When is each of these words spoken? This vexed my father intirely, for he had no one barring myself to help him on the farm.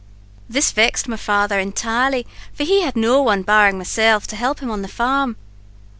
This 0.49 0.71
vexed 0.71 1.07
my 1.07 1.15
father 1.15 1.59
intirely, 1.59 2.25
for 2.55 2.63
he 2.63 2.81
had 2.81 2.95
no 2.95 3.21
one 3.21 3.43
barring 3.43 3.77
myself 3.77 4.25
to 4.29 4.35
help 4.35 4.59
him 4.59 4.71
on 4.71 4.81
the 4.81 4.87
farm. 4.87 5.35